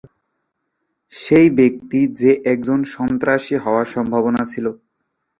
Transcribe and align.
সেই 1.11 1.47
ব্যক্তি 1.57 1.99
যে 2.19 2.31
একজন 2.45 2.79
সন্ত্রাসী 2.93 3.55
হওয়ার 3.57 3.87
সম্ভাবনা 3.87 4.43
কী? 4.45 4.65